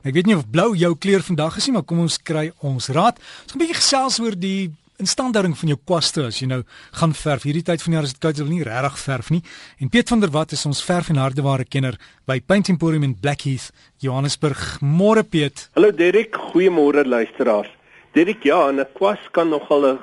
[0.00, 2.88] Ek weet nie of blou jou kleur vandag is nie, maar kom ons kry ons
[2.96, 3.18] raad.
[3.20, 7.12] Ons gaan 'n bietjie gesels oor die instandhouding van jou kwaste as jy nou gaan
[7.12, 7.42] verf.
[7.42, 9.42] Hierdie tyd van die jaar is dit koud, jy wil nie regtig verf nie.
[9.80, 13.14] En Piet van der Walt is ons verf en hardeware kenner by Paint Emporium in
[13.14, 14.80] Blackheath, Johannesburg.
[14.80, 15.68] Môre Piet.
[15.74, 17.70] Hallo Derek, goeiemôre luisteraars.
[18.12, 19.98] Derek, ja, 'n kwas kan nogal 'n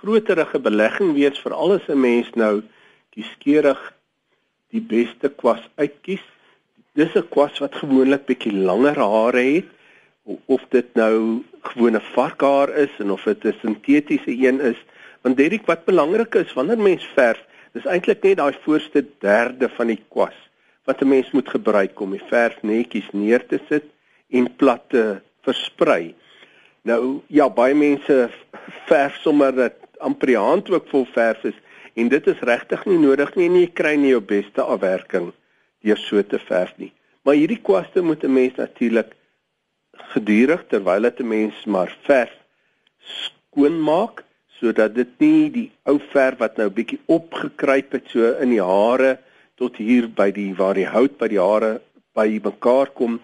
[0.00, 2.62] groterige belegging wees vir al 'n mens nou
[3.14, 3.92] die skeurig
[4.70, 6.24] die beste kwas uitkies
[6.94, 9.70] dis 'n kwas wat gewoonlik bietjie langer hare het
[10.46, 14.80] of dit nou gewone varkhaar is en of dit 'n sintetiese een is.
[15.22, 17.40] Want Derek wat belangrik is wanneer mens verf
[17.72, 20.38] dis eintlik net daai voorste derde van die kwas
[20.84, 23.84] wat 'n mens moet gebruik om die verf netjies neer te sit
[24.30, 26.14] en plat te versprei.
[26.82, 28.30] Nou ja baie mense
[28.86, 31.58] verf sommer dat amper die hand ook vol verf is
[31.94, 35.32] en dit is regtig nie nodig nie en jy kry nie jou beste afwerking
[35.84, 36.92] deur so te verf nie.
[37.24, 39.14] Maar hierdie kwaste moet 'n mens natuurlik
[40.12, 42.32] gedurig terwyl dit 'n mens maar verf
[42.98, 44.24] skoon maak
[44.60, 49.18] sodat dit nie die ou verf wat nou bietjie opgekruip het so in die hare
[49.60, 51.80] tot hier by die waar die hout by die hare
[52.14, 53.20] by mekaar kom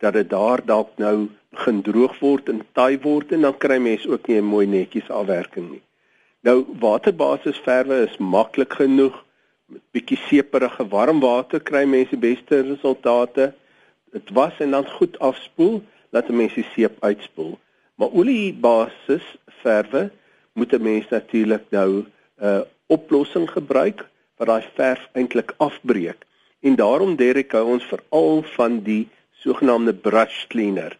[0.00, 4.06] dat dit daar dalk nou begin droog word en taai word en dan kry mens
[4.06, 5.82] ook nie 'n mooi netjies afwerking nie.
[6.42, 9.24] Nou waterbasis verwe is maklik genoeg
[9.70, 13.52] met bietjie seeperige warm water kry mense die beste resultate.
[14.14, 17.58] Dit was en dan goed afspoel, laat 'n mens die seep uitspoel.
[17.94, 19.26] Maar oliebasis
[19.62, 20.10] verwe
[20.52, 22.06] moet 'n mens natuurlik nou 'n
[22.42, 26.26] uh, oplossing gebruik wat daai verf eintlik afbreek.
[26.60, 30.98] En daarom Derek hou ons veral van die sogenaamde brush cleaner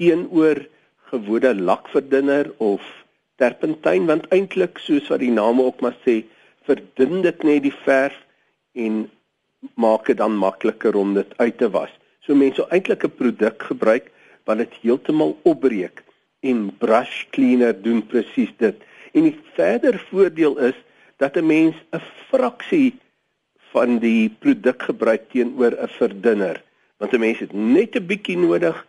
[0.00, 0.66] teenoor
[1.10, 2.82] gewone lakverdunner of
[3.36, 6.22] terpentyn want eintlik soos wat die naam ook maar sê
[6.70, 8.16] verdun dit net die verf
[8.78, 9.02] en
[9.74, 11.90] maak dit dan makliker om dit uit te was.
[12.24, 14.10] So mense sou eintlik 'n produk gebruik
[14.46, 16.02] wat dit heeltemal opbreek
[16.40, 18.76] en brush cleaner doen presies dit.
[19.12, 20.78] En die verder voordeel is
[21.18, 22.94] dat 'n mens 'n fraksie
[23.72, 26.62] van die produk gebruik teenoor 'n verdunner.
[26.98, 28.86] Want 'n mens het net 'n bietjie nodig.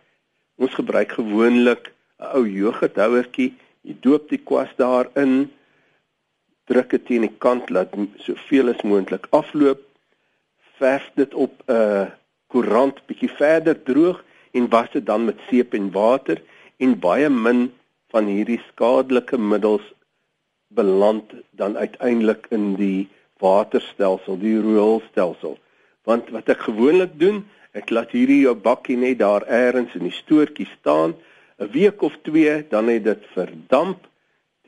[0.56, 3.54] Ons gebruik gewoonlik 'n ou yoghurthouertjie.
[3.82, 5.50] Jy doop die kwas daarin
[6.72, 7.94] druk dit teen die kant laat
[8.24, 9.84] soveel as moontlik afloop
[10.80, 12.06] verf dit op 'n uh,
[12.52, 14.24] koerant bietjie verder droog
[14.56, 16.42] en was dit dan met seep en water
[16.84, 17.72] en baie min
[18.12, 19.86] van hierdie skadelike middels
[20.68, 23.08] beland dan uiteindelik in die
[23.40, 25.58] waterstelsel die rioolstelsel.
[26.04, 30.16] Want wat ek gewoonlik doen ek laat hierdie jou bakkie net daar eers in die
[30.22, 31.14] stoortjie staan
[31.58, 34.08] 'n week of 2 dan het dit verdamp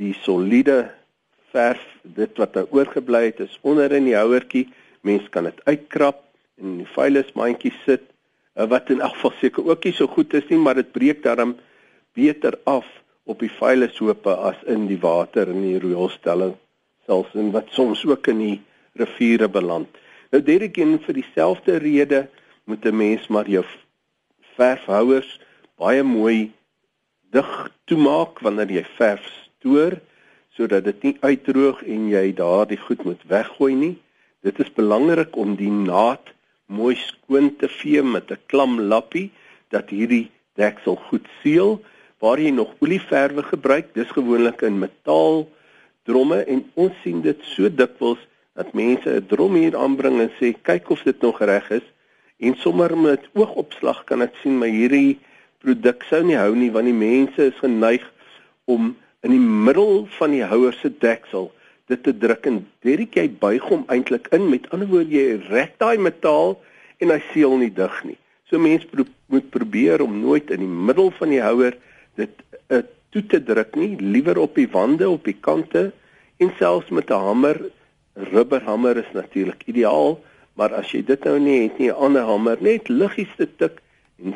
[0.00, 0.91] die soliede
[1.53, 4.69] verf dit wat daar oorgebly het is onder in die houertjie
[5.00, 6.22] mens kan dit uitkrap
[6.60, 8.04] en in die veilige mandjie sit
[8.54, 11.22] eh, wat in elk geval seker ook nie so goed is nie maar dit breek
[11.22, 11.56] daarom
[12.14, 12.87] beter af
[13.25, 16.54] op die veilige hope as in die water in die rioolstelling
[17.06, 18.59] selfs en wat soms ook in die
[19.00, 19.88] riviere beland.
[20.32, 22.26] Nou Derek en vir dieselfde rede
[22.64, 23.64] moet 'n mens maar jou
[24.56, 25.41] verfhouers
[25.76, 26.53] baie mooi
[27.31, 27.50] dig
[27.84, 29.98] toemaak wanneer jy verf stoor
[30.56, 33.97] sodat dit nie uitdroog en jy daardie goed moet weggooi nie.
[34.47, 36.31] Dit is belangrik om die naad
[36.66, 39.31] mooi skoon te vee met 'n klam lappie
[39.70, 41.81] dat hierdie deksel goed seël.
[42.19, 45.48] Waar jy nog olieverwe gebruik, dis gewoonlik in metaal
[46.04, 48.20] dromme en ons sien dit so dikwels
[48.54, 51.87] dat mense 'n drom hier aanbring en sê kyk of dit nog reg is
[52.38, 55.19] en sommer met oogopslag kan ek sien maar hierdie
[55.59, 58.04] produk sou nie hou nie want die mense is geneig
[58.64, 61.50] om in die middel van die houer se deksel
[61.88, 65.76] dit te druk en Derek jy buig hom eintlik in met ander woorde jy rek
[65.80, 66.56] daai metaal
[67.04, 68.18] en hy seël nie dig nie.
[68.48, 71.76] So mense pro moet probeer om nooit in die middel van die houer
[72.20, 72.32] dit
[72.68, 72.82] uh,
[73.14, 75.90] toe te druk nie, liewer op die wande, op die kante
[76.42, 77.60] en selfs met 'n hamer,
[78.32, 80.20] rubberhamer is natuurlik ideaal,
[80.54, 83.80] maar as jy dit nou nie het nie, 'n ander hamer net liggies te tik
[84.22, 84.34] en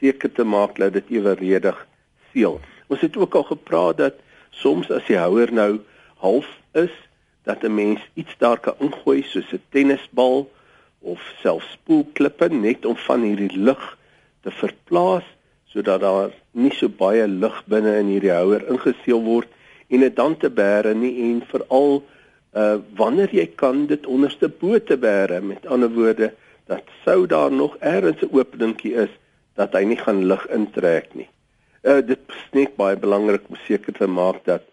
[0.00, 1.86] seker te maak dat dit eweredig
[2.32, 2.60] seël.
[2.90, 4.18] Ons het ook al gepraat dat
[4.50, 5.78] soms as die houer nou
[6.22, 6.94] half is,
[7.42, 10.50] dat 'n mens iets daar kan ingooi soos 'n tennisbal
[10.98, 13.98] of selfs spoelklippe net om van hierdie lug
[14.42, 15.24] te verplaas
[15.64, 19.48] sodat daar nie so baie lug binne in hierdie houer ingeseël word
[19.88, 22.02] en dit dan te bære nie en veral
[22.60, 26.32] uh wanneer jy kan dit onderste bo te bære met ander woorde
[26.66, 29.12] dat sou daar nog eers 'n openingkie is
[29.54, 31.28] dat hy nie gaan lug intrek nie.
[31.82, 34.66] Uh, dit is net baie belangrik om seker te maak dat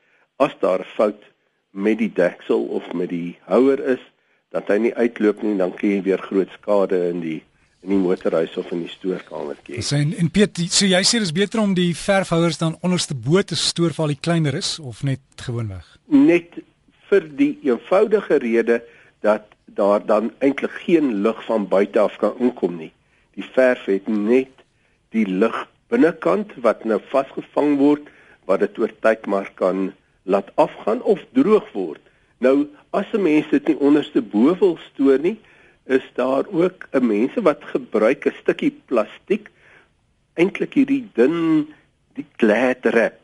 [0.44, 1.24] as daar 'n fout
[1.72, 4.04] met die deksel of met die houer is,
[4.50, 7.44] dat hy nie uitloop nie, dan kan jy weer groot skade in die
[7.86, 9.82] in die motorhuis of in die stoorkamertjie.
[9.86, 13.42] So en, en Piet, so jy sê dis beter om die verfhouers dan onderste bo
[13.42, 15.86] te stoor vir al die kleiner is of net gewoonweg?
[16.12, 16.58] Net
[17.08, 18.82] vir die eenvoudige rede
[19.22, 19.46] dat
[19.78, 22.92] daar dan eintlik geen lug van buite af kan inkom nie.
[23.38, 24.52] Die verf het net
[25.14, 28.10] die lug binnekant wat nou vasgevang word
[28.46, 29.94] wat dit oor tyd maar kan
[30.24, 32.02] laat afgaan of droog word.
[32.40, 35.38] Nou as 'n mens dit nie onderste bo wil stoor nie,
[35.88, 39.50] is daar ook 'n mense wat gebruik 'n stukkie plastiek
[40.36, 41.68] eintlik hierdie dun
[42.14, 43.16] die gladrep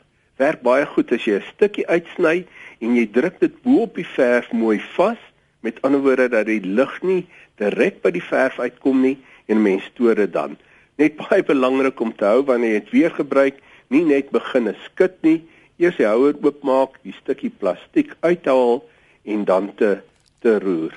[0.41, 2.45] werk baie goed as jy 'n stukkie uitsny
[2.81, 5.21] en jy druk dit bo op die verf mooi vas
[5.59, 7.25] met ander woorde dat die lug nie
[7.61, 9.17] direk by die verf uitkom nie
[9.47, 10.57] en mense stoor dit dan
[10.97, 13.59] net baie belangrik om te hou wanneer jy dit weer gebruik
[13.93, 15.41] nie net begin skit nie
[15.81, 18.83] eers die houer oopmaak die stukkie plastiek uithaal
[19.23, 19.97] en dan te
[20.43, 20.93] te roer.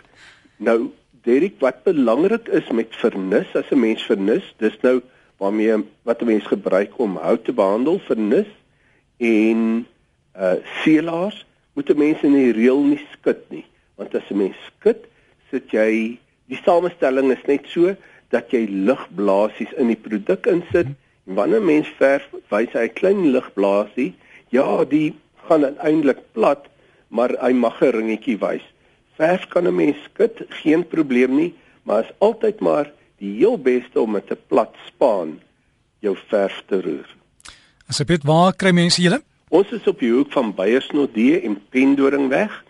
[0.59, 0.91] Nou
[1.27, 5.03] Derek, wat belangrik is met vernis, as 'n mens vernis, dis nou
[5.39, 8.47] waarmee wat 'n mens gebruik om hout te behandel, vernis
[9.19, 9.87] en
[10.39, 13.65] uh seelaars, moet 'n mens in die reël nie skit nie,
[13.97, 15.05] want as 'n mens skit,
[15.51, 17.97] sit jy die samestelling is net so
[18.31, 20.87] dat jy lugblaasies in die produk insit
[21.27, 24.15] en wanneer 'n mens verf, wys hy 'n klein lugblaasie,
[24.51, 25.15] ja, die
[25.49, 26.67] gaan uiteindelik plat,
[27.09, 28.65] maar hy mag 'n ringetjie wys.
[29.17, 34.01] Verf kan 'n mens skit, geen probleem nie, maar is altyd maar die heel beste
[34.01, 35.41] om met 'n plat spaan
[36.01, 37.09] jou verf te roer.
[37.89, 39.23] Asseblief, waar kry mense julle?
[39.49, 42.65] Ons is op die hoek van Beyersnodde en Pendoringweg.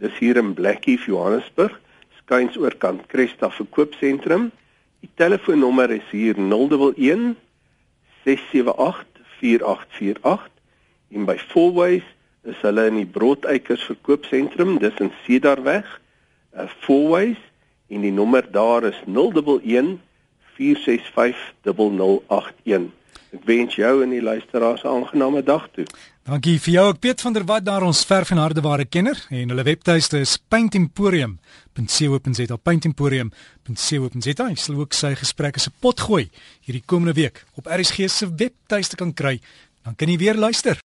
[0.00, 1.80] Dis hier in Blackheath, Johannesburg,
[2.16, 4.50] skuins oor kant Cresta verkoopsentrum.
[5.02, 7.34] Die telefoonnommer is hier 011
[8.24, 9.06] 678
[9.40, 10.50] 4848
[11.10, 12.06] en by Fourways
[12.46, 15.88] is hulle in die Broodeikers verkoopsentrum, dis in Cedarweg,
[16.54, 17.40] uh, Fourways
[17.90, 19.98] en die nommer daar is 011
[20.54, 22.90] 465 0081.
[23.32, 25.86] Ek wens jou en die luisteraars 'n aangename dag toe.
[26.22, 29.64] Dankie vir jou, Piet van der Walt daar ons verf en hardeware kenner en hulle
[29.66, 34.46] webtuiste is paintemporium.co.za paintemporium.co.za.
[34.46, 36.28] Ek sal ook sy gesprekke se pot gooi
[36.62, 39.40] hierdie komende week op RSG se webtuiste kan kry.
[39.82, 40.78] Dan kan jy weer luister.